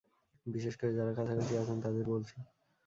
[0.45, 2.35] বিশেষ করে যারা কাছাকাছি আছেন, তাদের বলছি।